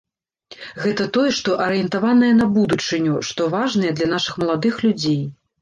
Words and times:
Гэта 0.85 1.05
тое, 1.17 1.29
што 1.41 1.57
арыентаванае 1.67 2.31
на 2.39 2.49
будучыню, 2.55 3.21
што 3.31 3.51
важнае 3.55 3.95
для 4.01 4.11
нашых 4.15 4.33
маладых 4.47 4.83
людзей. 4.89 5.25